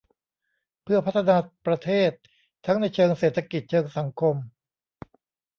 [0.83, 2.11] เพื่อพัฒนาประเทศ
[2.65, 4.35] ทั้งในเชิงเศรษฐกิจเชิงสังคม